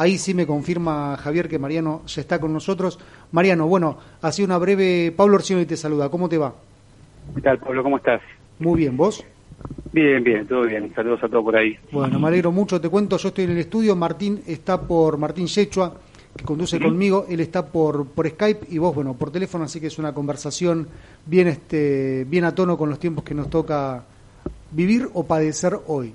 Ahí 0.00 0.16
sí 0.16 0.32
me 0.32 0.46
confirma 0.46 1.14
Javier 1.18 1.46
que 1.46 1.58
Mariano 1.58 2.00
ya 2.06 2.22
está 2.22 2.40
con 2.40 2.54
nosotros. 2.54 2.98
Mariano, 3.32 3.66
bueno, 3.66 3.98
sido 4.30 4.46
una 4.46 4.56
breve. 4.56 5.12
Pablo 5.14 5.34
Orsioni 5.34 5.66
te 5.66 5.76
saluda. 5.76 6.08
¿Cómo 6.08 6.26
te 6.26 6.38
va? 6.38 6.54
¿Qué 7.34 7.42
tal, 7.42 7.58
Pablo? 7.58 7.82
¿Cómo 7.82 7.98
estás? 7.98 8.22
Muy 8.60 8.78
bien, 8.78 8.96
¿vos? 8.96 9.22
Bien, 9.92 10.24
bien, 10.24 10.46
todo 10.46 10.62
bien. 10.62 10.90
Saludos 10.94 11.22
a 11.22 11.28
todos 11.28 11.44
por 11.44 11.54
ahí. 11.54 11.76
Bueno, 11.92 12.18
me 12.18 12.28
alegro 12.28 12.50
mucho. 12.50 12.80
Te 12.80 12.88
cuento, 12.88 13.18
yo 13.18 13.28
estoy 13.28 13.44
en 13.44 13.50
el 13.50 13.58
estudio. 13.58 13.94
Martín 13.94 14.40
está 14.46 14.80
por 14.80 15.18
Martín 15.18 15.46
Yechua, 15.46 15.94
que 16.34 16.44
conduce 16.46 16.80
conmigo. 16.80 17.26
Él 17.28 17.40
está 17.40 17.66
por, 17.66 18.06
por 18.06 18.26
Skype 18.26 18.68
y 18.70 18.78
vos, 18.78 18.94
bueno, 18.94 19.12
por 19.12 19.30
teléfono. 19.30 19.64
Así 19.64 19.82
que 19.82 19.88
es 19.88 19.98
una 19.98 20.14
conversación 20.14 20.88
bien, 21.26 21.46
este, 21.46 22.24
bien 22.26 22.44
a 22.44 22.54
tono 22.54 22.78
con 22.78 22.88
los 22.88 22.98
tiempos 22.98 23.22
que 23.22 23.34
nos 23.34 23.50
toca 23.50 24.02
vivir 24.70 25.10
o 25.12 25.26
padecer 25.26 25.76
hoy. 25.88 26.14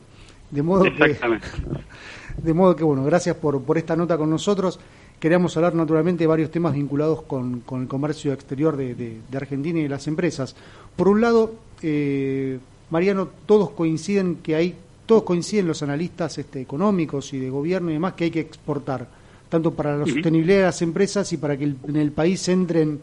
De 0.49 0.63
modo 0.63 0.85
que, 0.85 1.17
de 2.45 2.53
modo 2.53 2.75
que 2.75 2.83
bueno, 2.83 3.03
gracias 3.03 3.35
por, 3.35 3.61
por 3.61 3.77
esta 3.77 3.95
nota 3.95 4.17
con 4.17 4.29
nosotros. 4.29 4.79
Queríamos 5.19 5.55
hablar 5.57 5.73
naturalmente 5.75 6.23
de 6.23 6.27
varios 6.27 6.51
temas 6.51 6.73
vinculados 6.73 7.23
con, 7.23 7.61
con 7.61 7.81
el 7.81 7.87
comercio 7.87 8.33
exterior 8.33 8.77
de, 8.77 8.93
de, 8.95 9.37
Argentina 9.37 9.79
y 9.79 9.83
de 9.83 9.89
las 9.89 10.07
empresas. 10.07 10.55
Por 10.95 11.07
un 11.07 11.21
lado, 11.21 11.53
eh, 11.81 12.59
Mariano, 12.89 13.29
todos 13.45 13.71
coinciden 13.71 14.37
que 14.43 14.55
hay, 14.55 14.75
todos 15.05 15.23
coinciden 15.23 15.67
los 15.67 15.81
analistas 15.81 16.37
este, 16.37 16.61
económicos 16.61 17.33
y 17.33 17.39
de 17.39 17.49
gobierno 17.49 17.89
y 17.89 17.93
demás 17.93 18.13
que 18.13 18.25
hay 18.25 18.31
que 18.31 18.41
exportar, 18.41 19.07
tanto 19.49 19.71
para 19.71 19.97
la 19.97 20.05
sostenibilidad 20.05 20.59
de 20.59 20.65
las 20.65 20.81
empresas 20.81 21.31
y 21.33 21.37
para 21.37 21.57
que 21.57 21.63
en 21.63 21.95
el 21.95 22.11
país 22.11 22.47
entren 22.49 22.99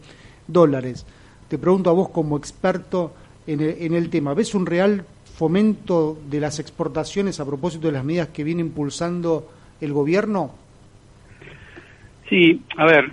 dólares. 0.47 1.05
Te 1.49 1.57
pregunto 1.57 1.89
a 1.89 1.93
vos 1.93 2.09
como 2.09 2.37
experto 2.37 3.11
en 3.47 3.59
el, 3.59 3.75
en 3.79 3.93
el 3.95 4.09
tema, 4.09 4.33
¿ves 4.33 4.55
un 4.55 4.65
real 4.65 5.03
fomento 5.43 6.17
de 6.29 6.39
las 6.39 6.57
exportaciones 6.59 7.41
a 7.41 7.45
propósito 7.45 7.87
de 7.87 7.93
las 7.93 8.05
medidas 8.05 8.29
que 8.29 8.45
viene 8.45 8.61
impulsando 8.61 9.45
el 9.81 9.91
gobierno? 9.91 10.55
Sí, 12.29 12.61
a 12.77 12.85
ver, 12.85 13.11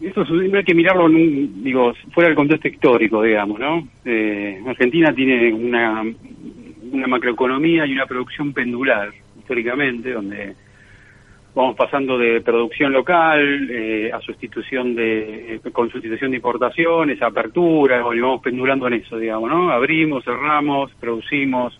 esto 0.00 0.24
hay 0.30 0.62
que 0.62 0.76
mirarlo 0.76 1.08
digo, 1.08 1.92
fuera 2.14 2.28
del 2.28 2.36
contexto 2.36 2.68
histórico, 2.68 3.20
digamos, 3.20 3.58
¿no? 3.58 3.88
Eh, 4.04 4.62
Argentina 4.64 5.12
tiene 5.12 5.52
una 5.52 6.04
macroeconomía 7.08 7.84
y 7.84 7.94
una 7.94 8.06
producción 8.06 8.52
pendular, 8.52 9.10
históricamente, 9.40 10.12
donde 10.12 10.54
vamos 11.54 11.76
pasando 11.76 12.16
de 12.16 12.40
producción 12.40 12.92
local 12.92 13.68
eh, 13.70 14.10
a 14.12 14.20
sustitución 14.20 14.94
de 14.94 15.60
con 15.72 15.90
sustitución 15.90 16.30
de 16.30 16.38
importaciones, 16.38 17.20
apertura, 17.20 18.02
y 18.14 18.20
vamos 18.20 18.40
pendulando 18.42 18.86
en 18.86 18.94
eso, 18.94 19.18
digamos, 19.18 19.50
¿no? 19.50 19.70
Abrimos, 19.70 20.24
cerramos, 20.24 20.92
producimos, 21.00 21.78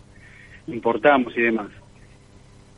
importamos 0.67 1.35
y 1.37 1.41
demás. 1.41 1.67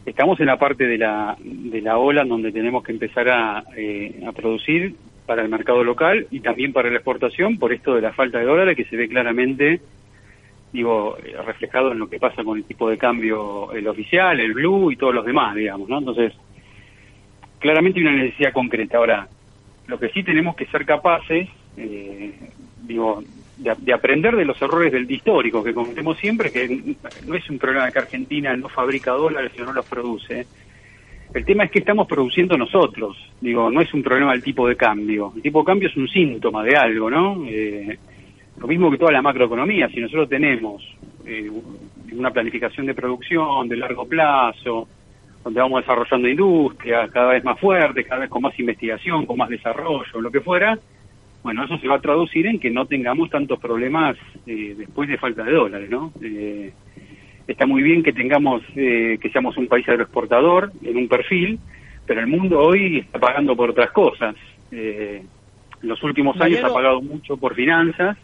Estamos 0.05 0.39
en 0.39 0.45
la 0.45 0.57
parte 0.57 0.85
de 0.85 0.97
la, 0.97 1.35
de 1.39 1.81
la 1.81 1.97
ola 1.97 2.23
donde 2.23 2.51
tenemos 2.51 2.83
que 2.83 2.91
empezar 2.91 3.27
a, 3.29 3.63
eh, 3.75 4.23
a 4.25 4.31
producir 4.31 4.95
para 5.25 5.41
el 5.41 5.49
mercado 5.49 5.83
local 5.83 6.27
y 6.29 6.39
también 6.41 6.71
para 6.71 6.89
la 6.89 6.97
exportación 6.97 7.57
por 7.57 7.73
esto 7.73 7.95
de 7.95 8.01
la 8.01 8.13
falta 8.13 8.37
de 8.37 8.45
dólares 8.45 8.77
que 8.77 8.85
se 8.85 8.95
ve 8.95 9.09
claramente 9.09 9.81
digo 10.71 11.17
reflejado 11.45 11.93
en 11.93 11.99
lo 11.99 12.09
que 12.09 12.19
pasa 12.19 12.43
con 12.43 12.57
el 12.57 12.65
tipo 12.65 12.89
de 12.89 12.97
cambio 12.97 13.71
el 13.71 13.87
oficial, 13.87 14.39
el 14.39 14.53
blue 14.53 14.91
y 14.91 14.97
todos 14.97 15.15
los 15.15 15.25
demás, 15.25 15.55
digamos, 15.55 15.87
¿no? 15.89 15.99
Entonces, 15.99 16.33
claramente 17.65 17.99
una 17.99 18.11
necesidad 18.11 18.53
concreta. 18.53 18.97
Ahora, 18.97 19.27
lo 19.87 19.99
que 19.99 20.09
sí 20.09 20.21
tenemos 20.21 20.55
que 20.55 20.67
ser 20.67 20.85
capaces, 20.85 21.49
eh, 21.77 22.31
digo, 22.83 23.23
de, 23.57 23.91
aprender 23.91 24.35
de 24.35 24.45
los 24.45 24.61
errores 24.61 24.91
del 24.91 25.09
histórico 25.09 25.63
que 25.63 25.73
cometemos 25.73 26.15
siempre, 26.19 26.51
que 26.51 26.95
no 27.25 27.33
es 27.33 27.49
un 27.49 27.57
problema 27.57 27.87
de 27.87 27.91
que 27.91 27.99
Argentina 27.99 28.55
no 28.55 28.69
fabrica 28.69 29.13
dólares, 29.13 29.51
sino 29.55 29.65
no 29.65 29.73
los 29.73 29.85
produce. 29.87 30.45
El 31.33 31.43
tema 31.43 31.63
es 31.63 31.71
que 31.71 31.79
estamos 31.79 32.07
produciendo 32.07 32.55
nosotros. 32.55 33.17
Digo, 33.41 33.71
no 33.71 33.81
es 33.81 33.91
un 33.95 34.03
problema 34.03 34.33
del 34.33 34.43
tipo 34.43 34.67
de 34.67 34.75
cambio. 34.75 35.33
El 35.35 35.41
tipo 35.41 35.61
de 35.61 35.65
cambio 35.65 35.89
es 35.89 35.97
un 35.97 36.07
síntoma 36.07 36.63
de 36.63 36.75
algo, 36.75 37.09
¿no? 37.09 37.45
Eh, 37.47 37.97
lo 38.59 38.67
mismo 38.67 38.91
que 38.91 38.99
toda 38.99 39.11
la 39.11 39.23
macroeconomía. 39.23 39.89
Si 39.89 39.99
nosotros 39.99 40.29
tenemos 40.29 40.83
eh, 41.25 41.49
una 42.11 42.29
planificación 42.29 42.85
de 42.85 42.93
producción 42.93 43.67
de 43.67 43.75
largo 43.75 44.07
plazo, 44.07 44.87
donde 45.45 45.61
vamos 45.61 45.81
desarrollando 45.81 46.27
industria 46.27 47.07
cada 47.07 47.33
vez 47.33 47.43
más 47.43 47.59
fuerte, 47.59 48.03
cada 48.03 48.21
vez 48.21 48.29
con 48.31 48.41
más 48.41 48.59
investigación, 48.59 49.27
con 49.27 49.37
más 49.37 49.47
desarrollo, 49.47 50.19
lo 50.19 50.31
que 50.31 50.41
fuera, 50.41 50.77
bueno, 51.43 51.63
eso 51.63 51.77
se 51.77 51.87
va 51.87 51.97
a 51.97 52.01
traducir 52.01 52.47
en 52.47 52.59
que 52.59 52.71
no 52.71 52.87
tengamos 52.87 53.29
tantos 53.29 53.59
problemas 53.59 54.17
eh, 54.47 54.73
después 54.75 55.07
de 55.07 55.19
falta 55.19 55.43
de 55.43 55.51
dólares, 55.51 55.87
¿no? 55.91 56.11
Eh, 56.19 56.73
está 57.47 57.67
muy 57.67 57.83
bien 57.83 58.01
que 58.01 58.11
tengamos, 58.11 58.63
eh, 58.75 59.19
que 59.21 59.29
seamos 59.29 59.55
un 59.57 59.67
país 59.67 59.87
agroexportador 59.87 60.71
en 60.81 60.97
un 60.97 61.07
perfil, 61.07 61.59
pero 62.07 62.21
el 62.21 62.27
mundo 62.27 62.59
hoy 62.59 62.97
está 62.97 63.19
pagando 63.19 63.55
por 63.55 63.69
otras 63.69 63.91
cosas. 63.91 64.35
en 64.71 65.27
los 65.83 66.01
últimos 66.01 66.41
años 66.41 66.63
ha 66.63 66.73
pagado 66.73 67.03
mucho 67.03 67.37
por 67.37 67.53
finanzas 67.53 68.17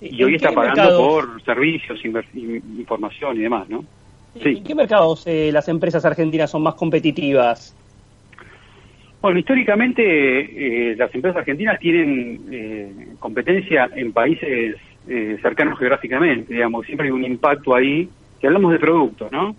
y 0.00 0.22
hoy 0.22 0.36
está 0.36 0.52
pagando 0.52 0.96
por 0.96 1.42
servicios, 1.42 2.00
información 2.04 3.36
y 3.36 3.40
demás, 3.40 3.68
¿no? 3.68 3.84
¿En 4.44 4.64
qué 4.64 4.74
mercados 4.74 5.26
eh, 5.26 5.50
las 5.52 5.68
empresas 5.68 6.04
argentinas 6.04 6.50
son 6.50 6.62
más 6.62 6.74
competitivas? 6.74 7.74
Bueno, 9.20 9.38
históricamente 9.38 10.90
eh, 10.90 10.96
las 10.96 11.12
empresas 11.14 11.38
argentinas 11.38 11.78
tienen 11.78 12.40
eh, 12.50 13.08
competencia 13.18 13.90
en 13.94 14.12
países 14.12 14.76
cercanos 15.40 15.78
geográficamente, 15.78 16.52
digamos, 16.52 16.84
siempre 16.84 17.06
hay 17.06 17.12
un 17.12 17.24
impacto 17.24 17.76
ahí, 17.76 18.08
si 18.40 18.46
hablamos 18.48 18.72
de 18.72 18.80
productos, 18.80 19.30
¿no? 19.30 19.54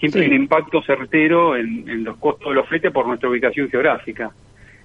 Siempre 0.00 0.22
hay 0.22 0.26
un 0.30 0.34
impacto 0.34 0.82
certero 0.82 1.56
en, 1.56 2.02
los 2.02 2.16
costos 2.16 2.48
de 2.48 2.54
los 2.56 2.66
fletes 2.66 2.90
por 2.90 3.06
nuestra 3.06 3.28
ubicación 3.28 3.70
geográfica. 3.70 4.32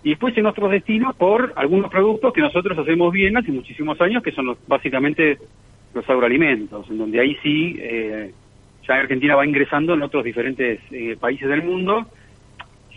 Y 0.03 0.11
después 0.11 0.37
en 0.37 0.45
otros 0.45 0.69
destinos 0.69 1.15
por 1.15 1.51
algunos 1.55 1.89
productos 1.89 2.31
que 2.31 2.41
nosotros 2.41 2.77
hacemos 2.77 3.11
bien 3.11 3.37
hace 3.37 3.51
muchísimos 3.51 3.99
años, 3.99 4.21
que 4.21 4.31
son 4.31 4.45
los, 4.45 4.59
básicamente 4.67 5.39
los 5.95 6.07
agroalimentos, 6.07 6.87
en 6.91 6.99
donde 6.99 7.19
ahí 7.19 7.35
sí 7.41 7.75
eh, 7.79 8.31
ya 8.87 8.95
Argentina 8.95 9.35
va 9.35 9.45
ingresando 9.45 9.93
en 9.93 10.01
otros 10.01 10.23
diferentes 10.23 10.79
eh, 10.91 11.17
países 11.19 11.47
del 11.47 11.63
mundo. 11.63 12.05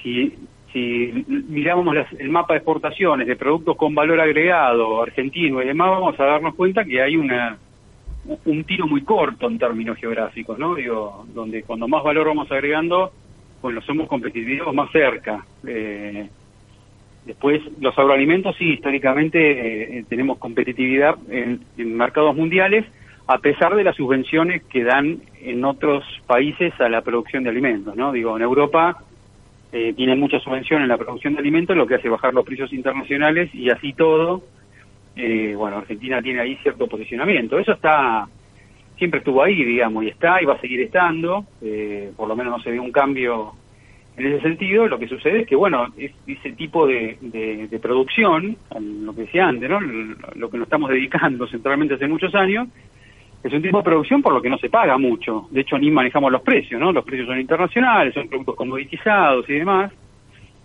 Si, 0.02 0.34
si 0.72 1.24
miramos 1.28 1.96
el 2.18 2.30
mapa 2.30 2.54
de 2.54 2.58
exportaciones 2.58 3.26
de 3.26 3.36
productos 3.36 3.76
con 3.76 3.94
valor 3.94 4.20
agregado 4.20 5.02
argentino 5.02 5.62
y 5.62 5.66
demás, 5.66 5.90
vamos 5.90 6.18
a 6.18 6.24
darnos 6.24 6.54
cuenta 6.54 6.84
que 6.84 7.02
hay 7.02 7.16
una 7.16 7.58
un 8.44 8.64
tiro 8.64 8.86
muy 8.86 9.02
corto 9.02 9.48
en 9.48 9.58
términos 9.58 9.96
geográficos, 9.98 10.58
¿no? 10.58 10.74
Digo, 10.74 11.24
donde 11.34 11.62
cuando 11.62 11.88
más 11.88 12.04
valor 12.04 12.26
vamos 12.26 12.52
agregando, 12.52 13.12
pues 13.60 13.74
lo 13.74 13.80
somos 13.80 14.08
competitivos 14.08 14.74
más 14.74 14.90
cerca. 14.92 15.44
Eh, 15.66 16.28
después, 17.24 17.62
los 17.80 17.98
agroalimentos, 17.98 18.56
sí, 18.56 18.74
históricamente 18.74 19.98
eh, 19.98 20.04
tenemos 20.06 20.38
competitividad 20.38 21.16
en 21.30 21.60
mercados 21.96 22.36
mundiales, 22.36 22.84
a 23.30 23.38
pesar 23.38 23.76
de 23.76 23.84
las 23.84 23.94
subvenciones 23.94 24.64
que 24.64 24.82
dan 24.82 25.20
en 25.40 25.64
otros 25.64 26.02
países 26.26 26.72
a 26.80 26.88
la 26.88 27.00
producción 27.02 27.44
de 27.44 27.50
alimentos, 27.50 27.94
¿no? 27.94 28.10
Digo, 28.10 28.36
en 28.36 28.42
Europa 28.42 29.04
eh, 29.70 29.92
tienen 29.94 30.18
mucha 30.18 30.40
subvención 30.40 30.82
en 30.82 30.88
la 30.88 30.98
producción 30.98 31.34
de 31.34 31.38
alimentos, 31.38 31.76
lo 31.76 31.86
que 31.86 31.94
hace 31.94 32.08
bajar 32.08 32.34
los 32.34 32.44
precios 32.44 32.72
internacionales 32.72 33.48
y 33.54 33.70
así 33.70 33.92
todo, 33.92 34.42
eh, 35.14 35.54
bueno, 35.56 35.76
Argentina 35.76 36.20
tiene 36.20 36.40
ahí 36.40 36.56
cierto 36.56 36.88
posicionamiento. 36.88 37.56
Eso 37.56 37.70
está, 37.70 38.26
siempre 38.98 39.18
estuvo 39.18 39.44
ahí, 39.44 39.62
digamos, 39.62 40.02
y 40.02 40.08
está 40.08 40.42
y 40.42 40.46
va 40.46 40.54
a 40.54 40.60
seguir 40.60 40.80
estando, 40.80 41.44
eh, 41.62 42.10
por 42.16 42.26
lo 42.26 42.34
menos 42.34 42.56
no 42.56 42.62
se 42.64 42.72
ve 42.72 42.80
un 42.80 42.90
cambio 42.90 43.52
en 44.16 44.26
ese 44.26 44.42
sentido. 44.42 44.88
Lo 44.88 44.98
que 44.98 45.06
sucede 45.06 45.42
es 45.42 45.46
que, 45.46 45.54
bueno, 45.54 45.86
ese 45.96 46.50
tipo 46.54 46.84
de, 46.84 47.16
de 47.20 47.78
producción, 47.78 48.56
lo 48.76 49.14
que 49.14 49.20
decía 49.20 49.46
antes, 49.46 49.70
¿no? 49.70 49.78
Lo 49.80 50.50
que 50.50 50.58
nos 50.58 50.66
estamos 50.66 50.90
dedicando 50.90 51.46
centralmente 51.46 51.94
hace 51.94 52.08
muchos 52.08 52.34
años, 52.34 52.66
es 53.42 53.52
un 53.52 53.62
tipo 53.62 53.78
de 53.78 53.84
producción 53.84 54.20
por 54.20 54.34
lo 54.34 54.42
que 54.42 54.50
no 54.50 54.58
se 54.58 54.68
paga 54.68 54.98
mucho. 54.98 55.48
De 55.50 55.62
hecho, 55.62 55.78
ni 55.78 55.90
manejamos 55.90 56.30
los 56.30 56.42
precios, 56.42 56.80
¿no? 56.80 56.92
Los 56.92 57.04
precios 57.04 57.26
son 57.26 57.40
internacionales, 57.40 58.12
son 58.12 58.28
productos 58.28 58.56
comoditizados 58.56 59.48
y 59.48 59.54
demás. 59.54 59.92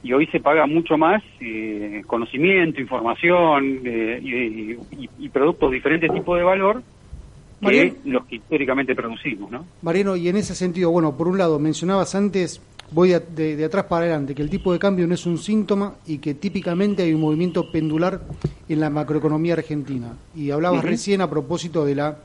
Y 0.03 0.13
hoy 0.13 0.27
se 0.27 0.39
paga 0.39 0.67
mucho 0.67 0.97
más 0.97 1.23
eh, 1.39 2.03
conocimiento, 2.05 2.81
información 2.81 3.81
eh, 3.85 4.19
y, 4.21 5.29
productos 5.29 5.71
de 5.71 5.75
diferentes 5.75 6.13
tipos 6.13 6.37
de 6.37 6.43
valor 6.43 6.83
que 7.61 7.93
los 8.05 8.25
que 8.25 8.35
históricamente 8.35 8.93
producimos, 8.93 9.49
¿no? 9.49 9.65
Mariano, 9.81 10.15
y 10.15 10.29
en 10.29 10.37
ese 10.37 10.53
sentido, 10.53 10.91
bueno, 10.91 11.17
por 11.17 11.27
un 11.27 11.37
lado, 11.37 11.57
mencionabas 11.57 12.13
antes, 12.13 12.61
voy 12.91 13.09
de, 13.09 13.65
atrás 13.65 13.85
para 13.85 14.05
adelante, 14.05 14.35
que 14.35 14.41
el 14.41 14.49
tipo 14.49 14.71
de 14.71 14.79
cambio 14.79 15.07
no 15.07 15.15
es 15.15 15.25
un 15.25 15.37
síntoma 15.37 15.95
y 16.05 16.19
que 16.19 16.35
típicamente 16.35 17.03
hay 17.03 17.13
un 17.13 17.21
movimiento 17.21 17.71
pendular 17.71 18.21
en 18.69 18.79
la 18.79 18.89
macroeconomía 18.89 19.53
argentina. 19.53 20.13
Y 20.35 20.51
hablabas 20.51 20.83
recién 20.83 21.21
a 21.21 21.29
propósito 21.29 21.85
de 21.85 21.95
la 21.95 22.17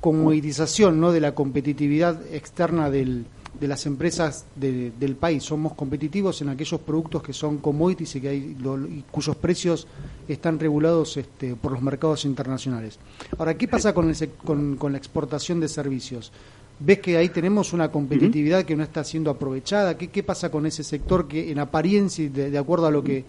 comoditización 0.00 1.00
¿no? 1.00 1.12
de 1.12 1.20
la 1.20 1.34
competitividad 1.34 2.20
externa 2.32 2.90
del, 2.90 3.26
de 3.60 3.68
las 3.68 3.86
empresas 3.86 4.44
del 4.54 5.16
país. 5.16 5.42
Somos 5.42 5.74
competitivos 5.74 6.40
en 6.42 6.50
aquellos 6.50 6.80
productos 6.80 7.22
que 7.22 7.32
son 7.32 7.58
commodities 7.58 8.16
y, 8.16 8.20
que 8.20 8.28
hay, 8.28 9.04
cuyos 9.10 9.36
precios 9.36 9.86
están 10.28 10.58
regulados 10.58 11.16
este, 11.16 11.56
por 11.56 11.72
los 11.72 11.82
mercados 11.82 12.24
internacionales. 12.24 12.98
Ahora, 13.36 13.56
¿qué 13.56 13.66
pasa 13.66 13.92
con, 13.92 14.12
con, 14.44 14.76
con, 14.76 14.92
la 14.92 14.98
exportación 14.98 15.58
de 15.60 15.68
servicios? 15.68 16.32
¿Ves 16.80 17.00
que 17.00 17.16
ahí 17.16 17.30
tenemos 17.30 17.72
una 17.72 17.90
competitividad 17.90 18.64
que 18.64 18.76
no 18.76 18.84
está 18.84 19.02
siendo 19.02 19.30
aprovechada? 19.30 19.98
¿Qué, 19.98 20.08
qué 20.08 20.22
pasa 20.22 20.50
con 20.50 20.64
ese 20.64 20.84
sector 20.84 21.26
que 21.26 21.50
en 21.50 21.58
apariencia, 21.58 22.30
de, 22.30 22.50
de 22.50 22.58
acuerdo 22.58 22.86
a 22.86 22.92
lo 22.92 23.02
que 23.02 23.24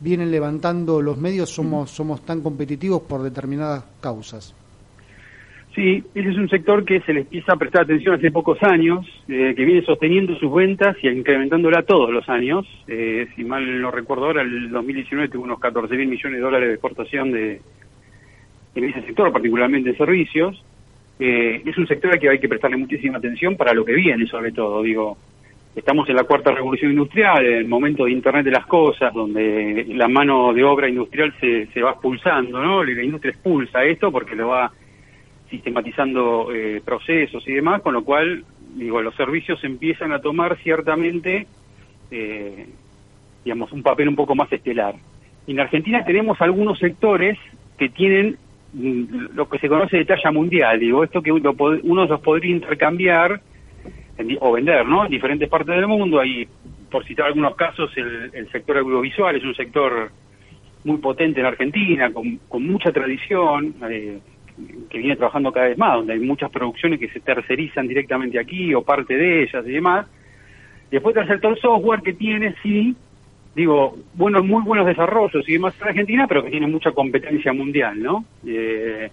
vienen 0.00 0.30
levantando 0.30 1.02
los 1.02 1.18
medios, 1.18 1.50
somos, 1.50 1.90
somos 1.90 2.24
tan 2.24 2.40
competitivos 2.40 3.02
por 3.02 3.22
determinadas 3.22 3.84
causas? 4.00 4.54
Sí, 5.74 6.04
ese 6.14 6.30
es 6.30 6.36
un 6.36 6.48
sector 6.48 6.84
que 6.84 7.00
se 7.00 7.12
le 7.12 7.20
empieza 7.20 7.52
a 7.52 7.56
prestar 7.56 7.82
atención 7.82 8.14
hace 8.14 8.30
pocos 8.30 8.62
años, 8.62 9.04
eh, 9.26 9.54
que 9.56 9.64
viene 9.64 9.82
sosteniendo 9.82 10.36
sus 10.38 10.54
ventas 10.54 10.96
y 11.02 11.08
incrementándola 11.08 11.82
todos 11.82 12.10
los 12.10 12.28
años. 12.28 12.64
Eh, 12.86 13.26
si 13.34 13.42
mal 13.42 13.80
no 13.80 13.90
recuerdo 13.90 14.26
ahora, 14.26 14.42
el 14.42 14.70
2019 14.70 15.30
tuvo 15.30 15.42
unos 15.42 15.58
14 15.58 15.96
mil 15.96 16.06
millones 16.06 16.38
de 16.38 16.44
dólares 16.44 16.68
de 16.68 16.74
exportación 16.74 17.32
de, 17.32 17.60
en 18.76 18.84
ese 18.84 19.02
sector, 19.02 19.32
particularmente 19.32 19.90
en 19.90 19.96
servicios. 19.96 20.64
Eh, 21.18 21.62
es 21.64 21.76
un 21.76 21.88
sector 21.88 22.12
al 22.12 22.20
que 22.20 22.28
hay 22.28 22.38
que 22.38 22.48
prestarle 22.48 22.76
muchísima 22.76 23.18
atención 23.18 23.56
para 23.56 23.74
lo 23.74 23.84
que 23.84 23.94
viene, 23.94 24.28
sobre 24.28 24.52
todo. 24.52 24.80
Digo, 24.80 25.18
estamos 25.74 26.08
en 26.08 26.14
la 26.14 26.22
cuarta 26.22 26.52
revolución 26.52 26.92
industrial, 26.92 27.44
en 27.44 27.54
el 27.54 27.68
momento 27.68 28.04
de 28.04 28.12
Internet 28.12 28.44
de 28.44 28.52
las 28.52 28.66
cosas, 28.66 29.12
donde 29.12 29.86
la 29.88 30.06
mano 30.06 30.52
de 30.52 30.62
obra 30.62 30.88
industrial 30.88 31.34
se, 31.40 31.66
se 31.66 31.82
va 31.82 31.90
expulsando, 31.90 32.62
¿no? 32.62 32.84
La 32.84 33.02
industria 33.02 33.32
expulsa 33.32 33.84
esto 33.84 34.12
porque 34.12 34.36
lo 34.36 34.48
va 34.48 34.70
sistematizando 35.54 36.52
eh, 36.52 36.82
procesos 36.84 37.46
y 37.46 37.52
demás, 37.52 37.82
con 37.82 37.94
lo 37.94 38.04
cual, 38.04 38.44
digo, 38.74 39.00
los 39.02 39.14
servicios 39.14 39.62
empiezan 39.62 40.12
a 40.12 40.20
tomar 40.20 40.56
ciertamente, 40.62 41.46
eh, 42.10 42.66
digamos, 43.44 43.72
un 43.72 43.82
papel 43.82 44.08
un 44.08 44.16
poco 44.16 44.34
más 44.34 44.52
estelar. 44.52 44.94
En 45.46 45.60
Argentina 45.60 46.04
tenemos 46.04 46.40
algunos 46.40 46.78
sectores 46.78 47.38
que 47.78 47.88
tienen 47.88 48.36
mm, 48.72 49.34
lo 49.34 49.48
que 49.48 49.58
se 49.58 49.68
conoce 49.68 49.98
de 49.98 50.04
talla 50.04 50.32
mundial, 50.32 50.80
digo, 50.80 51.04
esto 51.04 51.22
que 51.22 51.30
uno, 51.32 51.54
uno 51.82 52.06
los 52.06 52.20
podría 52.20 52.50
intercambiar 52.50 53.40
o 54.40 54.52
vender, 54.52 54.86
¿no? 54.86 55.04
En 55.04 55.10
diferentes 55.10 55.48
partes 55.48 55.74
del 55.74 55.86
mundo, 55.86 56.20
hay, 56.20 56.46
por 56.90 57.04
citar 57.04 57.26
algunos 57.26 57.54
casos, 57.56 57.90
el, 57.96 58.30
el 58.32 58.50
sector 58.50 58.78
audiovisual 58.78 59.36
es 59.36 59.44
un 59.44 59.54
sector 59.54 60.10
muy 60.84 60.98
potente 60.98 61.40
en 61.40 61.46
Argentina, 61.46 62.12
con, 62.12 62.38
con 62.48 62.66
mucha 62.66 62.92
tradición, 62.92 63.74
eh, 63.90 64.18
que 64.88 64.98
viene 64.98 65.16
trabajando 65.16 65.52
cada 65.52 65.68
vez 65.68 65.78
más, 65.78 65.96
donde 65.96 66.12
hay 66.12 66.20
muchas 66.20 66.50
producciones 66.50 67.00
que 67.00 67.08
se 67.08 67.20
tercerizan 67.20 67.88
directamente 67.88 68.38
aquí 68.38 68.74
o 68.74 68.82
parte 68.82 69.16
de 69.16 69.42
ellas 69.42 69.64
y 69.66 69.72
demás. 69.72 70.06
Después 70.90 71.14
del 71.14 71.26
sector 71.26 71.58
software 71.58 72.02
que 72.02 72.12
tiene, 72.12 72.54
sí, 72.62 72.94
digo, 73.54 73.96
buenos, 74.14 74.44
muy 74.44 74.62
buenos 74.62 74.86
desarrollos 74.86 75.48
y 75.48 75.54
demás 75.54 75.74
en 75.80 75.88
Argentina, 75.88 76.26
pero 76.28 76.44
que 76.44 76.50
tiene 76.50 76.66
mucha 76.66 76.92
competencia 76.92 77.52
mundial, 77.52 78.00
¿no? 78.00 78.24
Eh, 78.46 79.10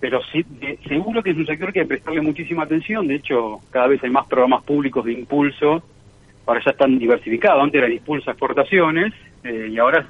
pero 0.00 0.20
sí, 0.30 0.44
seguro 0.86 1.22
que 1.22 1.30
es 1.30 1.36
un 1.36 1.46
sector 1.46 1.72
que 1.72 1.80
hay 1.80 1.86
que 1.86 1.88
prestarle 1.88 2.20
muchísima 2.20 2.62
atención, 2.62 3.08
de 3.08 3.16
hecho, 3.16 3.58
cada 3.70 3.88
vez 3.88 4.02
hay 4.04 4.10
más 4.10 4.26
programas 4.28 4.62
públicos 4.62 5.04
de 5.04 5.12
impulso, 5.12 5.82
ahora 6.46 6.62
ya 6.64 6.70
están 6.70 6.98
diversificados, 6.98 7.62
antes 7.62 7.82
era 7.82 7.88
a 7.88 8.30
exportaciones, 8.30 9.12
eh, 9.42 9.68
y 9.72 9.78
ahora 9.78 10.06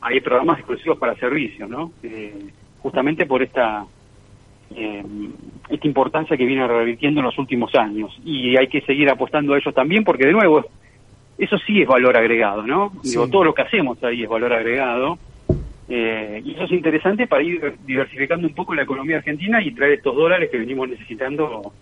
hay 0.00 0.20
programas 0.20 0.58
exclusivos 0.58 0.98
para 0.98 1.16
servicios, 1.16 1.68
¿no? 1.68 1.90
Eh, 2.02 2.46
justamente 2.80 3.26
por 3.26 3.42
esta 3.42 3.84
eh, 4.74 5.04
esta 5.68 5.86
importancia 5.86 6.36
que 6.36 6.44
viene 6.44 6.66
revirtiendo 6.66 7.20
en 7.20 7.26
los 7.26 7.38
últimos 7.38 7.74
años. 7.74 8.16
Y 8.24 8.56
hay 8.56 8.68
que 8.68 8.80
seguir 8.82 9.08
apostando 9.10 9.54
a 9.54 9.58
ellos 9.58 9.74
también, 9.74 10.04
porque 10.04 10.26
de 10.26 10.32
nuevo, 10.32 10.64
eso 11.38 11.56
sí 11.66 11.82
es 11.82 11.88
valor 11.88 12.16
agregado, 12.16 12.66
¿no? 12.66 12.92
Digo, 13.02 13.28
todo 13.28 13.44
lo 13.44 13.54
que 13.54 13.62
hacemos 13.62 14.02
ahí 14.02 14.22
es 14.22 14.28
valor 14.28 14.52
agregado. 14.52 15.18
Eh, 15.88 16.42
y 16.44 16.52
eso 16.52 16.64
es 16.64 16.72
interesante 16.72 17.26
para 17.26 17.42
ir 17.42 17.76
diversificando 17.86 18.46
un 18.46 18.54
poco 18.54 18.74
la 18.74 18.82
economía 18.82 19.18
argentina 19.18 19.62
y 19.62 19.72
traer 19.72 19.94
estos 19.94 20.16
dólares 20.16 20.48
que 20.50 20.56
venimos 20.56 20.88
necesitando 20.88 21.72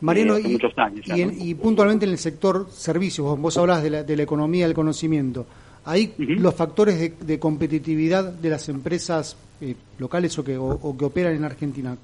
Mariano, 0.00 0.36
eh, 0.36 0.42
muchos 0.44 0.76
años. 0.78 1.06
Y, 1.16 1.54
puntualmente 1.54 2.04
en 2.04 2.12
el 2.12 2.18
sector 2.18 2.68
servicios, 2.70 3.26
vos, 3.26 3.40
vos 3.40 3.58
hablás 3.58 3.82
de 3.82 3.90
la, 3.90 4.02
de 4.02 4.16
la 4.16 4.22
economía 4.22 4.66
del 4.66 4.74
conocimiento. 4.74 5.46
Ahí 5.84 6.12
los 6.18 6.54
factores 6.54 7.26
de, 7.26 7.38
competitividad 7.38 8.32
de 8.32 8.50
las 8.50 8.68
empresas 8.68 9.36
eh, 9.60 9.74
locales 9.98 10.38
o 10.38 10.44
que, 10.44 10.56
o, 10.58 10.96
que 10.96 11.04
operan 11.04 11.34
en 11.34 11.44
Argentina, 11.44 11.96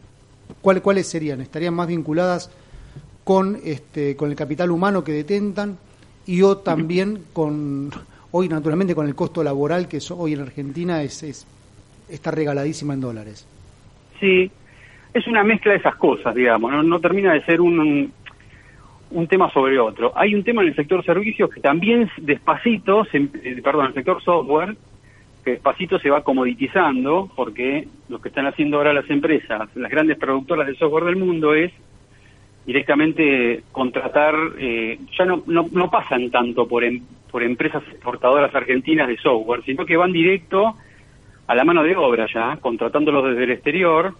¿cuáles 0.60 1.06
serían? 1.06 1.40
¿Estarían 1.40 1.74
más 1.74 1.88
vinculadas 1.88 2.50
con, 3.24 3.58
este, 3.64 4.16
con 4.16 4.30
el 4.30 4.36
capital 4.36 4.70
humano 4.70 5.04
que 5.04 5.12
detentan 5.12 5.78
y 6.26 6.42
o 6.42 6.58
también 6.58 7.24
con, 7.32 7.90
hoy 8.30 8.48
naturalmente 8.48 8.94
con 8.94 9.06
el 9.06 9.14
costo 9.14 9.42
laboral 9.42 9.88
que 9.88 9.98
hoy 10.16 10.34
en 10.34 10.40
Argentina 10.40 11.02
es, 11.02 11.22
es 11.22 11.46
está 12.08 12.30
regaladísima 12.30 12.94
en 12.94 13.00
dólares? 13.00 13.46
Sí, 14.20 14.50
es 15.12 15.26
una 15.26 15.42
mezcla 15.42 15.72
de 15.72 15.78
esas 15.78 15.96
cosas, 15.96 16.34
digamos, 16.34 16.70
no, 16.70 16.82
no 16.82 17.00
termina 17.00 17.32
de 17.32 17.44
ser 17.44 17.60
un 17.60 18.12
un 19.14 19.28
tema 19.28 19.50
sobre 19.52 19.78
otro. 19.78 20.12
Hay 20.16 20.34
un 20.34 20.42
tema 20.42 20.62
en 20.62 20.68
el 20.68 20.76
sector 20.76 21.04
servicios 21.04 21.48
que 21.50 21.60
también 21.60 22.10
despacito, 22.18 23.06
eh, 23.12 23.60
perdón, 23.62 23.86
el 23.86 23.94
sector 23.94 24.22
software, 24.22 24.76
que 25.44 25.52
despacito 25.52 25.98
se 25.98 26.10
va 26.10 26.24
comoditizando, 26.24 27.30
porque 27.36 27.86
lo 28.08 28.20
que 28.20 28.28
están 28.28 28.46
haciendo 28.46 28.78
ahora 28.78 28.94
las 28.94 29.08
empresas, 29.10 29.68
las 29.76 29.90
grandes 29.90 30.16
productoras 30.18 30.66
de 30.66 30.74
software 30.74 31.04
del 31.04 31.16
mundo, 31.16 31.54
es 31.54 31.70
directamente 32.64 33.62
contratar, 33.70 34.34
eh, 34.58 34.98
ya 35.18 35.26
no, 35.26 35.42
no, 35.46 35.90
pasan 35.90 36.30
tanto 36.30 36.66
por, 36.66 36.82
em, 36.82 37.02
por 37.30 37.42
empresas 37.42 37.82
exportadoras 37.92 38.54
argentinas 38.54 39.06
de 39.06 39.18
software, 39.18 39.62
sino 39.64 39.84
que 39.84 39.98
van 39.98 40.12
directo 40.12 40.74
a 41.46 41.54
la 41.54 41.64
mano 41.64 41.82
de 41.82 41.94
obra 41.94 42.26
ya, 42.32 42.56
contratándolos 42.56 43.28
desde 43.28 43.44
el 43.44 43.50
exterior, 43.50 44.14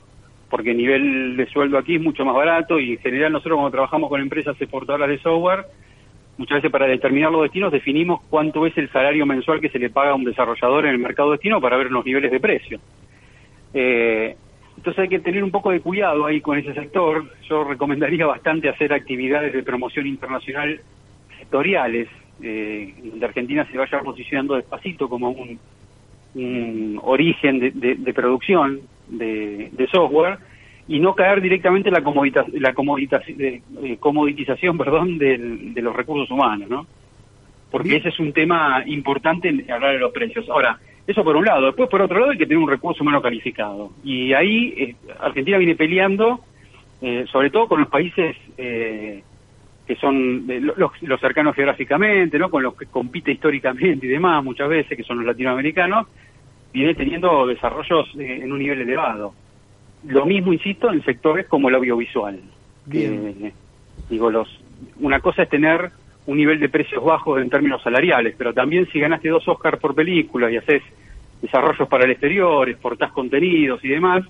porque 0.50 0.72
el 0.72 0.76
nivel 0.76 1.36
de 1.36 1.46
sueldo 1.46 1.78
aquí 1.78 1.94
es 1.94 2.02
mucho 2.02 2.24
más 2.26 2.34
barato 2.34 2.78
y 2.78 2.92
en 2.92 2.98
general 2.98 3.32
nosotros 3.32 3.56
cuando 3.56 3.70
trabajamos 3.70 4.10
con 4.10 4.20
empresas 4.20 4.60
exportadoras 4.60 5.08
de 5.08 5.18
software, 5.18 5.64
muchas 6.36 6.56
veces 6.56 6.70
para 6.70 6.86
determinar 6.86 7.31
los 7.31 7.42
destinos 7.42 7.72
definimos 7.72 8.20
cuánto 8.28 8.66
es 8.66 8.76
el 8.76 8.90
salario 8.90 9.26
mensual 9.26 9.60
que 9.60 9.69
se 9.69 9.78
le 9.78 9.90
paga 9.90 10.10
a 10.10 10.14
un 10.14 10.25
desarrollador 10.25 10.86
en 10.86 10.92
el 10.92 10.98
mercado 10.98 11.32
destino 11.32 11.60
para 11.60 11.76
ver 11.76 11.90
los 11.90 12.04
niveles 12.04 12.31
de 12.31 12.40
precio. 12.40 12.81
Eh, 13.72 14.36
entonces 14.76 15.02
hay 15.02 15.08
que 15.08 15.20
tener 15.20 15.42
un 15.42 15.50
poco 15.50 15.70
de 15.70 15.81
cuidado 15.81 16.26
ahí 16.26 16.40
con 16.40 16.58
ese 16.58 16.75
sector. 16.75 17.25
Yo 17.48 17.64
recomendaría 17.64 18.26
bastante 18.26 18.69
hacer 18.69 18.92
actividades 18.92 19.52
de 19.52 19.62
promoción 19.62 20.06
internacional 20.06 20.81
sectoriales, 21.38 22.08
eh, 22.42 22.94
donde 23.02 23.26
Argentina 23.26 23.66
se 23.70 23.78
vaya 23.78 24.00
posicionando 24.00 24.56
despacito 24.56 25.08
como 25.08 25.31
un, 25.31 25.58
origen 27.02 27.60
de 27.60 28.12
producción 28.12 28.81
de, 29.08 29.88
software 29.90 30.38
y 30.86 31.00
no 31.00 31.14
caer 31.14 31.40
directamente 31.40 31.88
en 31.88 31.94
la, 31.94 32.02
comodita, 32.02 32.44
la 32.52 32.72
de, 32.72 33.62
eh, 33.82 33.96
comoditización 33.98 34.76
perdón, 34.76 35.19
de 35.19 35.82
los 35.82 35.96
recursos 35.96 36.31
humanos, 36.31 36.69
¿no? 36.69 36.86
Porque 37.70 37.96
ese 37.96 38.10
es 38.10 38.20
un 38.20 38.32
tema 38.32 38.84
importante 38.86 39.48
en 39.48 39.70
hablar 39.70 39.94
de 39.94 39.98
los 39.98 40.12
precios. 40.12 40.48
Ahora, 40.48 40.78
eso 41.06 41.24
por 41.24 41.36
un 41.36 41.44
lado. 41.44 41.67
Después, 41.67 41.88
por 41.88 42.03
otro 42.03 42.20
lado, 42.20 42.32
hay 42.32 42.38
que 42.38 42.46
tener 42.46 42.62
un 42.62 42.70
recurso 42.70 43.03
humano 43.03 43.20
calificado. 43.20 43.91
Y 44.05 44.32
ahí 44.32 44.74
eh, 44.76 44.96
Argentina 45.19 45.58
viene 45.58 45.74
peleando, 45.74 46.41
eh, 47.03 47.24
sobre 47.32 47.50
todo 47.50 47.67
con 47.67 47.81
los 47.81 47.88
países 47.88 48.36
que 48.56 49.96
son 49.96 50.46
los, 50.46 51.03
los, 51.03 51.20
cercanos 51.20 51.55
geográficamente, 51.55 52.38
¿no? 52.38 52.48
Con 52.48 52.62
los 52.62 52.74
que 52.74 52.86
compite 52.86 53.32
históricamente 53.32 54.06
y 54.06 54.08
demás, 54.08 54.43
muchas 54.43 54.69
veces, 54.69 54.96
que 54.96 55.03
son 55.03 55.19
los 55.19 55.26
latinoamericanos, 55.26 56.06
viene 56.72 56.94
teniendo 56.94 57.46
desarrollos 57.46 58.08
eh, 58.19 58.41
en 58.43 58.53
un 58.53 58.58
nivel 58.58 58.81
elevado. 58.81 59.34
Lo 60.06 60.27
mismo, 60.27 60.53
insisto, 60.53 60.93
en 60.93 61.03
sectores 61.05 61.46
como 61.46 61.69
el 61.69 61.77
audiovisual. 61.77 62.41
Bien. 62.87 63.53
digo, 64.11 64.31
los, 64.31 64.49
una 65.01 65.20
cosa 65.20 65.43
es 65.44 65.49
tener 65.49 65.91
un 66.27 66.37
nivel 66.37 66.61
de 66.61 66.69
precios 66.69 67.03
bajos 67.03 67.41
en 67.41 67.51
términos 67.51 67.82
salariales, 67.82 68.34
pero 68.37 68.53
también 68.53 68.87
si 68.93 69.01
ganaste 69.01 69.29
dos 69.29 69.46
Oscars 69.49 69.79
por 69.79 69.94
película 69.94 70.51
y 70.51 70.56
haces 70.56 70.82
desarrollos 71.41 71.89
para 71.89 72.05
el 72.05 72.13
exterior, 72.13 72.69
exportás 72.69 73.13
contenidos 73.13 73.84
y 73.84 73.89
demás, 73.89 74.25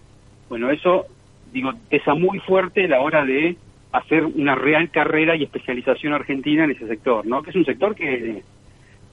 bueno, 0.49 0.71
eso, 0.71 1.07
digo, 1.53 1.73
pesa 1.89 2.15
muy 2.15 2.39
fuerte 2.41 2.85
a 2.85 2.89
la 2.89 3.01
hora 3.01 3.25
de 3.25 3.57
hacer 3.93 4.25
una 4.25 4.57
real 4.57 4.91
carrera 4.91 5.37
y 5.37 5.45
especialización 5.45 6.13
argentina 6.13 6.65
en 6.65 6.73
ese 6.73 6.89
sector, 6.89 7.25
¿no? 7.27 7.43
Que 7.43 7.51
es 7.51 7.57
un 7.57 7.65
sector 7.65 7.95
que 7.95 8.43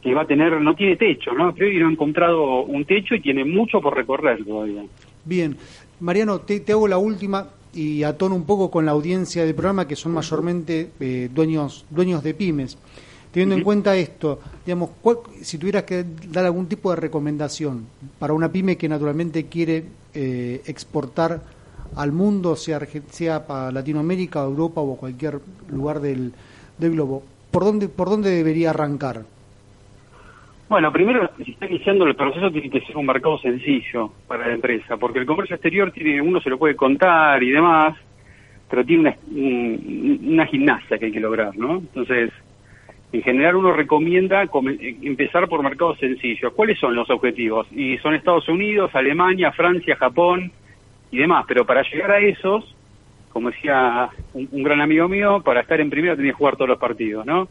que 0.02 0.14
va 0.14 0.24
a 0.24 0.26
tener, 0.26 0.60
no 0.62 0.76
tiene 0.76 0.96
techo, 0.96 1.32
¿no? 1.34 1.54
Creo 1.54 1.72
que 1.72 1.80
no 1.80 1.88
ha 1.88 1.92
encontrado 1.92 2.64
un 2.64 2.86
techo 2.86 3.16
y 3.16 3.22
tiene 3.22 3.46
mucho 3.46 3.80
por 3.82 3.96
recorrer 3.96 4.44
todavía. 4.44 4.84
Bien, 5.24 5.56
Mariano, 6.02 6.42
te, 6.42 6.64
hago 6.72 6.88
la 6.88 6.98
última 6.98 7.48
y 7.74 8.02
atono 8.02 8.36
un 8.36 8.44
poco 8.44 8.72
con 8.72 8.86
la 8.86 8.92
audiencia 8.92 9.46
del 9.46 9.54
programa, 9.54 9.88
que 9.88 9.96
son 9.96 10.14
mayormente 10.14 10.92
eh, 11.00 11.30
dueños, 11.32 11.86
dueños 11.92 12.24
de 12.24 12.34
pymes. 12.34 12.78
Teniendo 13.32 13.56
en 13.56 13.64
cuenta 13.64 13.96
esto, 13.96 14.40
digamos, 14.66 14.90
si 15.42 15.58
tuvieras 15.60 15.84
que 15.84 16.04
dar 16.28 16.44
algún 16.44 16.66
tipo 16.66 16.90
de 16.90 16.98
recomendación 16.98 17.86
para 18.20 18.34
una 18.34 18.52
pyme 18.52 18.78
que 18.78 18.90
naturalmente 18.90 19.46
quiere 19.46 19.86
eh, 20.14 20.62
exportar 20.66 21.42
al 21.96 22.12
mundo, 22.12 22.56
sea, 22.56 22.86
sea 23.12 23.46
para 23.46 23.72
Latinoamérica, 23.72 24.42
Europa 24.42 24.82
o 24.82 24.98
cualquier 24.98 25.40
lugar 25.70 26.02
del, 26.02 26.34
del 26.80 26.92
globo, 26.92 27.24
¿por 27.52 27.64
dónde, 27.64 27.88
¿por 27.88 28.10
dónde 28.10 28.32
debería 28.32 28.72
arrancar? 28.72 29.24
Bueno, 30.72 30.90
primero, 30.90 31.30
si 31.44 31.52
está 31.52 31.66
iniciando 31.66 32.06
el 32.06 32.16
proceso, 32.16 32.50
tiene 32.50 32.70
que 32.70 32.80
ser 32.80 32.96
un 32.96 33.06
mercado 33.06 33.38
sencillo 33.40 34.10
para 34.26 34.48
la 34.48 34.54
empresa, 34.54 34.96
porque 34.96 35.20
el 35.20 35.26
comercio 35.26 35.58
exterior 35.58 35.92
tiene 35.92 36.22
uno 36.22 36.40
se 36.40 36.50
lo 36.50 36.58
puede 36.58 36.78
contar 36.78 37.44
y 37.44 37.52
demás, 37.52 37.98
pero 38.70 38.86
tiene 38.86 39.18
una, 39.34 40.32
una 40.32 40.46
gimnasia 40.46 40.98
que 40.98 41.08
hay 41.08 41.12
que 41.12 41.20
lograr, 41.20 41.58
¿no? 41.58 41.80
Entonces, 41.80 42.32
en 43.12 43.22
general 43.22 43.58
uno 43.58 43.74
recomienda 43.74 44.48
empezar 45.02 45.50
por 45.50 45.62
mercados 45.62 46.00
sencillos. 46.00 46.54
¿Cuáles 46.54 46.80
son 46.80 46.96
los 46.96 47.10
objetivos? 47.10 47.68
Y 47.74 47.98
son 47.98 48.16
Estados 48.16 48.48
Unidos, 48.48 48.92
Alemania, 48.94 49.52
Francia, 49.52 49.98
Japón 49.98 50.54
y 51.12 51.18
demás. 51.18 51.44
Pero 51.50 51.66
para 51.66 51.82
llegar 51.82 52.12
a 52.12 52.20
esos, 52.20 52.74
como 53.34 53.52
decía 53.52 54.08
un, 54.34 54.64
gran 54.64 54.80
amigo 54.80 55.10
mío, 55.10 55.42
para 55.44 55.60
estar 55.60 55.82
en 55.82 55.90
primera 55.90 56.16
tenés 56.16 56.32
que 56.32 56.38
jugar 56.38 56.56
todos 56.56 56.70
los 56.70 56.80
partidos, 56.80 57.26
¿no? 57.26 57.50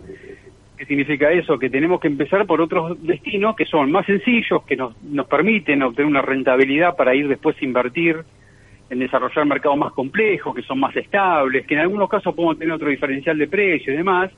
¿Qué 0.81 0.87
significa 0.87 1.31
eso? 1.31 1.59
Que 1.59 1.69
tenemos 1.69 2.01
que 2.01 2.09
empezar 2.09 2.47
por 2.47 2.63
otros 2.63 2.97
destinos 3.03 3.55
que 3.55 3.67
son 3.67 3.93
más 3.93 4.07
sencillos, 4.07 4.63
que 4.63 4.77
nos, 4.77 4.97
nos 5.03 5.27
permiten 5.27 5.83
obtener 5.83 6.07
una 6.07 6.23
rentabilidad 6.23 6.97
para 6.97 7.15
ir 7.15 7.29
después 7.29 7.55
a 7.61 7.65
invertir 7.67 8.17
en 8.89 8.99
desarrollar 8.99 9.45
mercados 9.45 9.77
más 9.77 9.93
complejos, 9.93 10.55
que 10.55 10.63
son 10.63 10.81
más 10.81 10.97
estables, 10.97 11.67
que 11.67 11.75
en 11.75 11.81
algunos 11.81 12.09
casos 12.09 12.35
podemos 12.35 12.59
tener 12.59 12.73
otro 12.73 12.89
diferencial 12.89 13.37
de 13.37 13.47
precio 13.47 13.93
y 13.93 13.97
demás, 13.99 14.31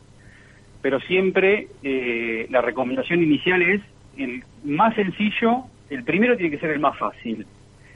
pero 0.82 0.98
siempre 1.02 1.68
eh, 1.84 2.48
la 2.50 2.60
recomendación 2.60 3.22
inicial 3.22 3.62
es 3.62 3.80
el 4.16 4.42
más 4.64 4.96
sencillo, 4.96 5.66
el 5.90 6.02
primero 6.02 6.36
tiene 6.36 6.50
que 6.50 6.58
ser 6.58 6.70
el 6.70 6.80
más 6.80 6.98
fácil, 6.98 7.46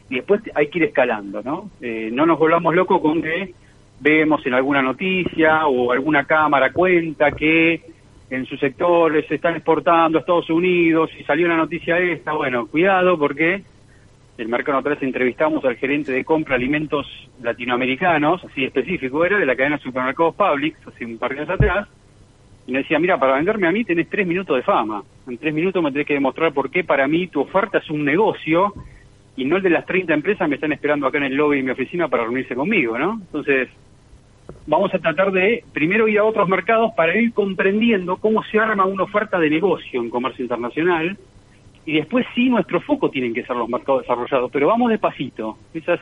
y 0.09 0.15
después 0.15 0.41
hay 0.55 0.69
que 0.69 0.79
ir 0.79 0.85
escalando, 0.85 1.43
¿no? 1.43 1.69
Eh, 1.81 2.11
no 2.13 2.25
nos 2.25 2.39
volvamos 2.39 2.73
locos 2.77 3.01
con 3.01 3.21
que 3.23 3.55
vemos 3.99 4.47
en 4.47 4.55
alguna 4.55 4.83
noticia 4.83 5.67
o 5.67 5.91
alguna 5.91 6.27
cámara 6.27 6.73
cuenta 6.73 7.33
que 7.33 7.96
en 8.31 8.47
sus 8.47 8.59
sectores 8.59 9.27
se 9.29 9.37
están 9.37 9.57
exportando 9.57 10.19
a 10.19 10.21
Estados 10.21 10.51
Unidos 10.51 11.11
y 11.19 11.25
salió 11.25 11.47
una 11.47 11.57
noticia 11.57 11.99
esta, 11.99 12.33
bueno, 12.33 12.67
cuidado 12.67 13.19
porque 13.19 13.63
el 14.39 14.49
mercado 14.49 14.83
vez 14.83 15.03
entrevistamos 15.03 15.65
al 15.65 15.77
gerente 15.77 16.13
de 16.13 16.25
compra 16.25 16.57
alimentos 16.57 17.07
latinoamericanos, 17.41 18.45
así 18.45 18.65
específico 18.65 19.25
era, 19.25 19.39
de 19.39 19.47
la 19.47 19.57
cadena 19.57 19.77
de 19.77 19.83
supermercados 19.83 20.35
Publix, 20.35 20.87
hace 20.87 21.05
un 21.07 21.19
par 21.19 21.33
de 21.33 21.41
años 21.41 21.51
atrás, 21.51 21.89
y 22.67 22.73
me 22.73 22.79
decía, 22.79 22.99
mira, 22.99 23.19
para 23.19 23.37
venderme 23.37 23.69
a 23.69 23.73
mí 23.73 23.85
tenés 23.85 24.11
tres 24.11 24.27
minutos 24.27 24.57
de 24.57 24.63
fama. 24.63 25.03
En 25.29 25.39
tres 25.39 25.55
minutos 25.55 25.83
me 25.83 25.93
tenés 25.93 26.07
que 26.07 26.15
demostrar 26.15 26.53
por 26.53 26.71
qué 26.71 26.83
para 26.83 27.07
mí 27.07 27.29
tu 27.29 27.41
oferta 27.41 27.79
es 27.79 27.89
un 27.91 28.05
negocio 28.05 28.75
y 29.37 29.45
no 29.45 29.57
el 29.57 29.63
de 29.63 29.71
las 29.71 29.87
30 29.87 30.13
empresas 30.13 30.49
me 30.49 30.57
están 30.57 30.73
esperando 30.73 31.07
acá 31.07 31.19
en 31.19 31.25
el 31.25 31.35
lobby 31.35 31.59
de 31.59 31.63
mi 31.63 31.71
oficina 31.71 32.09
para 32.09 32.25
reunirse 32.25 32.55
conmigo, 32.55 32.99
¿no? 32.99 33.21
Entonces, 33.21 33.69
vamos 34.67 34.93
a 34.95 34.99
tratar 34.99 35.33
de 35.33 35.65
primero 35.73 36.09
ir 36.09 36.19
a 36.19 36.25
otros 36.25 36.49
mercados 36.49 36.93
para 36.97 37.17
ir 37.17 37.33
comprendiendo 37.33 38.17
cómo 38.17 38.43
se 38.45 38.59
arma 38.59 38.85
una 38.85 39.05
oferta 39.05 39.39
de 39.39 39.51
negocio 39.51 40.01
en 40.01 40.11
comercio 40.11 40.43
internacional 40.43 41.17
y 41.85 41.95
después 41.95 42.27
sí 42.35 42.49
nuestro 42.49 42.81
foco 42.81 43.11
tienen 43.11 43.33
que 43.33 43.45
ser 43.45 43.57
los 43.57 43.69
mercados 43.69 44.03
desarrollados, 44.03 44.51
pero 44.51 44.67
vamos 44.67 44.91
despacito. 44.91 45.57
Esa 45.73 45.95
es 45.95 46.01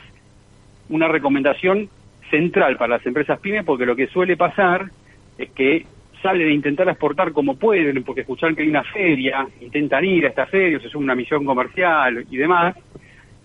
una 0.89 1.09
recomendación 1.09 1.89
central 2.31 2.77
para 2.77 2.97
las 2.97 3.07
empresas 3.07 3.39
pymes 3.41 3.65
porque 3.65 3.87
lo 3.87 3.95
que 3.95 4.07
suele 4.07 4.37
pasar 4.37 4.91
es 5.37 5.51
que 5.51 5.85
sale 6.23 6.45
de 6.45 6.53
intentar 6.53 6.89
exportar 6.89 7.33
como 7.33 7.57
pueden, 7.57 8.03
porque 8.03 8.23
escuchan 8.23 8.57
que 8.57 8.63
hay 8.63 8.69
una 8.69 8.83
feria, 8.83 9.47
intentan 9.61 10.05
ir 10.07 10.25
a 10.25 10.31
esta 10.31 10.47
feria, 10.47 10.81
se 10.81 10.89
sube 10.89 11.05
una 11.05 11.15
misión 11.15 11.45
comercial 11.45 12.25
y 12.31 12.37
demás, 12.39 12.75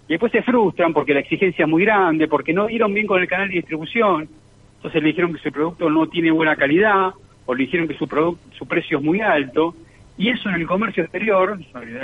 y 0.08 0.14
después 0.14 0.32
se 0.32 0.42
frustran 0.42 0.94
porque 0.94 1.14
la 1.14 1.20
exigencia 1.20 1.66
es 1.66 1.70
muy 1.70 1.84
grande, 1.84 2.30
porque 2.30 2.54
no 2.54 2.68
dieron 2.68 2.94
bien 2.94 3.06
con 3.06 3.22
el 3.22 3.28
canal 3.28 3.50
de 3.50 3.56
distribución, 3.56 4.30
entonces 4.80 5.04
le 5.04 5.10
dijeron 5.10 5.34
que 5.34 5.40
su 5.40 5.52
producto 5.52 5.90
no 5.90 6.08
tiene 6.08 6.32
buena 6.32 6.56
calidad, 6.56 7.12
o 7.46 7.54
le 7.54 7.66
dijeron 7.66 7.88
que 7.88 7.98
su, 7.98 8.08
su 8.58 8.68
precio 8.68 8.98
es 8.98 9.04
muy 9.04 9.22
alto, 9.22 9.76
y 10.18 10.30
eso 10.30 10.50
en 10.50 10.56
el 10.56 10.68
comercio 10.68 11.04
exterior, 11.04 11.60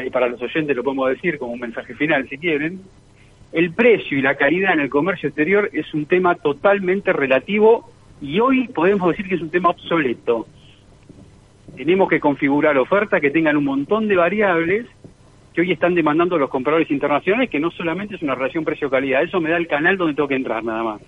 y 0.05 0.09
para 0.09 0.27
los 0.27 0.41
oyentes 0.41 0.75
lo 0.75 0.83
podemos 0.83 1.09
decir 1.09 1.37
como 1.37 1.53
un 1.53 1.59
mensaje 1.59 1.95
final 1.95 2.27
si 2.29 2.37
quieren, 2.37 2.81
el 3.51 3.71
precio 3.71 4.17
y 4.17 4.21
la 4.21 4.35
calidad 4.35 4.73
en 4.73 4.81
el 4.81 4.89
comercio 4.89 5.29
exterior 5.29 5.69
es 5.73 5.93
un 5.93 6.05
tema 6.05 6.35
totalmente 6.35 7.13
relativo 7.13 7.89
y 8.21 8.39
hoy 8.39 8.67
podemos 8.67 9.09
decir 9.09 9.27
que 9.27 9.35
es 9.35 9.41
un 9.41 9.49
tema 9.49 9.69
obsoleto 9.69 10.47
tenemos 11.75 12.09
que 12.09 12.19
configurar 12.19 12.77
ofertas 12.77 13.21
que 13.21 13.31
tengan 13.31 13.57
un 13.57 13.65
montón 13.65 14.07
de 14.07 14.15
variables 14.15 14.87
que 15.53 15.61
hoy 15.61 15.71
están 15.71 15.95
demandando 15.95 16.37
los 16.37 16.49
compradores 16.49 16.91
internacionales, 16.91 17.49
que 17.49 17.59
no 17.59 17.71
solamente 17.71 18.15
es 18.15 18.21
una 18.21 18.35
relación 18.35 18.65
precio-calidad, 18.65 19.23
eso 19.23 19.39
me 19.39 19.49
da 19.49 19.57
el 19.57 19.67
canal 19.67 19.97
donde 19.97 20.13
tengo 20.13 20.27
que 20.27 20.35
entrar 20.35 20.63
nada 20.63 20.83
más. 20.83 21.01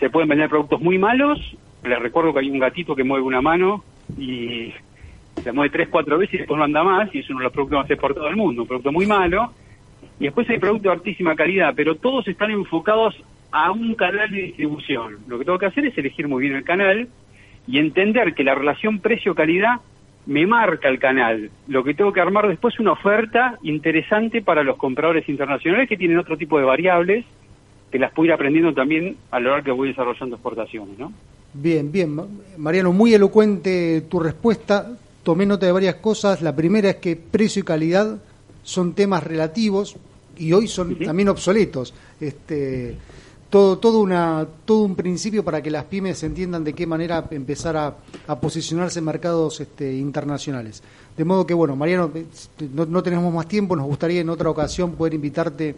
Se 0.00 0.10
pueden 0.10 0.28
vender 0.28 0.48
productos 0.48 0.80
muy 0.80 0.98
malos, 0.98 1.38
les 1.84 1.98
recuerdo 1.98 2.32
que 2.32 2.40
hay 2.40 2.50
un 2.50 2.58
gatito 2.58 2.94
que 2.94 3.04
mueve 3.04 3.24
una 3.24 3.40
mano 3.40 3.84
y 4.18 4.72
se 5.42 5.52
mueve 5.52 5.70
tres, 5.70 5.88
cuatro 5.88 6.18
veces 6.18 6.34
y 6.34 6.38
después 6.38 6.58
no 6.58 6.64
anda 6.64 6.82
más, 6.82 7.14
y 7.14 7.18
es 7.18 7.30
uno 7.30 7.40
de 7.40 7.44
los 7.44 7.52
productos 7.52 7.78
más 7.78 7.90
exportados 7.90 8.28
del 8.28 8.36
mundo, 8.36 8.62
un 8.62 8.68
producto 8.68 8.92
muy 8.92 9.06
malo. 9.06 9.52
Y 10.18 10.24
después 10.24 10.48
hay 10.48 10.58
productos 10.58 10.84
de 10.84 10.92
altísima 10.92 11.34
calidad, 11.34 11.74
pero 11.74 11.96
todos 11.96 12.26
están 12.28 12.50
enfocados 12.50 13.14
a 13.50 13.70
un 13.70 13.94
canal 13.94 14.30
de 14.30 14.42
distribución. 14.42 15.18
Lo 15.28 15.38
que 15.38 15.44
tengo 15.44 15.58
que 15.58 15.66
hacer 15.66 15.86
es 15.86 15.98
elegir 15.98 16.28
muy 16.28 16.42
bien 16.42 16.56
el 16.56 16.64
canal, 16.64 17.08
y 17.66 17.78
entender 17.78 18.34
que 18.34 18.44
la 18.44 18.54
relación 18.54 19.00
precio-calidad 19.00 19.80
me 20.26 20.46
marca 20.46 20.88
el 20.88 20.98
canal. 20.98 21.50
Lo 21.68 21.84
que 21.84 21.94
tengo 21.94 22.12
que 22.12 22.20
armar 22.20 22.48
después 22.48 22.74
es 22.74 22.80
una 22.80 22.92
oferta 22.92 23.58
interesante 23.62 24.42
para 24.42 24.62
los 24.62 24.76
compradores 24.76 25.28
internacionales 25.28 25.88
que 25.88 25.96
tienen 25.96 26.18
otro 26.18 26.36
tipo 26.36 26.58
de 26.58 26.64
variables 26.64 27.24
que 27.94 28.00
las 28.00 28.12
puedo 28.12 28.26
ir 28.26 28.32
aprendiendo 28.32 28.74
también 28.74 29.16
a 29.30 29.38
lo 29.38 29.50
largo 29.50 29.66
que 29.66 29.70
voy 29.70 29.90
desarrollando 29.90 30.34
exportaciones, 30.34 30.98
¿no? 30.98 31.12
Bien, 31.52 31.92
bien. 31.92 32.20
Mariano, 32.56 32.92
muy 32.92 33.14
elocuente 33.14 34.00
tu 34.10 34.18
respuesta. 34.18 34.98
Tomé 35.22 35.46
nota 35.46 35.66
de 35.66 35.70
varias 35.70 35.94
cosas. 35.94 36.42
La 36.42 36.56
primera 36.56 36.90
es 36.90 36.96
que 36.96 37.14
precio 37.14 37.60
y 37.60 37.62
calidad 37.62 38.20
son 38.64 38.94
temas 38.94 39.22
relativos 39.22 39.94
y 40.36 40.52
hoy 40.52 40.66
son 40.66 40.98
también 40.98 41.28
obsoletos. 41.28 41.94
Este, 42.20 42.96
todo, 43.48 43.78
todo, 43.78 44.00
una, 44.00 44.44
todo 44.64 44.82
un 44.82 44.96
principio 44.96 45.44
para 45.44 45.62
que 45.62 45.70
las 45.70 45.84
pymes 45.84 46.20
entiendan 46.24 46.64
de 46.64 46.72
qué 46.72 46.88
manera 46.88 47.24
empezar 47.30 47.76
a, 47.76 47.94
posicionarse 48.40 48.98
en 48.98 49.04
mercados 49.04 49.60
este, 49.60 49.94
internacionales. 49.94 50.82
De 51.16 51.24
modo 51.24 51.46
que, 51.46 51.54
bueno, 51.54 51.76
Mariano, 51.76 52.10
este, 52.12 52.68
no, 52.74 53.02
tenemos 53.04 53.32
más 53.32 53.46
tiempo, 53.46 53.76
nos 53.76 53.86
gustaría 53.86 54.20
en 54.20 54.30
otra 54.30 54.50
ocasión 54.50 54.96
poder 54.96 55.14
invitarte 55.14 55.76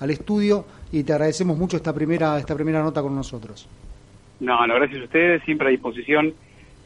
al 0.00 0.10
estudio 0.10 0.64
y 0.92 1.02
te 1.02 1.12
agradecemos 1.12 1.56
mucho 1.56 1.76
esta 1.76 1.92
primera, 1.92 2.38
esta 2.38 2.54
primera 2.54 2.82
nota 2.82 3.02
con 3.02 3.14
nosotros. 3.14 3.68
No, 4.40 4.66
no, 4.66 4.74
gracias 4.74 5.00
a 5.00 5.04
ustedes, 5.04 5.42
siempre 5.44 5.68
a 5.68 5.70
disposición 5.70 6.32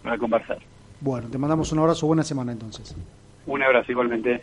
para 0.03 0.19
conversar. 0.19 0.59
Bueno, 1.01 1.29
te 1.29 1.39
mandamos 1.39 1.71
un 1.73 1.81
abrazo, 1.81 2.07
buena 2.07 2.23
semana 2.23 2.53
entonces. 2.53 2.95
Un 3.47 3.63
abrazo 3.63 3.93
igualmente. 3.93 4.43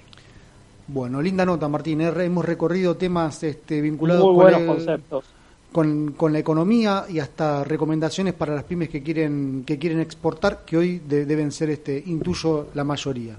Bueno, 0.88 1.22
linda 1.22 1.46
nota, 1.46 1.68
Martín. 1.68 2.02
¿eh? 2.02 2.12
Hemos 2.18 2.46
recorrido 2.46 2.98
temas 2.98 3.44
este, 3.44 3.82
vinculados 3.82 4.26
Muy 4.26 4.34
buenos 4.34 4.62
conceptos 4.64 5.26
con, 5.72 6.14
con, 6.14 6.34
la 6.34 6.40
economía 6.40 7.06
y 7.10 7.20
hasta 7.20 7.64
recomendaciones 7.64 8.34
para 8.34 8.56
las 8.56 8.64
pymes 8.64 8.90
que 8.90 9.04
quieren 9.04 9.64
que 9.66 9.78
quieren 9.78 10.00
exportar 10.00 10.66
que 10.66 10.78
hoy 10.78 11.00
deben 11.00 11.52
ser 11.52 11.70
este 11.70 12.02
intuyo 12.08 12.68
la 12.74 12.84
mayoría 12.84 13.36